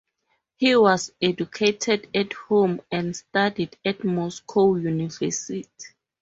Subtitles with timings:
[0.55, 5.67] He was educated at home, and studied at Moscow University.